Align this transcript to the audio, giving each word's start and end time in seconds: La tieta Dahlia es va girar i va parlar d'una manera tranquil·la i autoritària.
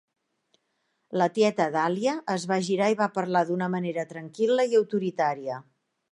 La 1.21 1.25
tieta 1.33 1.67
Dahlia 1.75 2.15
es 2.35 2.45
va 2.51 2.57
girar 2.67 2.87
i 2.93 2.97
va 3.01 3.09
parlar 3.17 3.43
d'una 3.49 3.67
manera 3.73 4.07
tranquil·la 4.15 4.65
i 4.71 4.79
autoritària. 4.81 5.59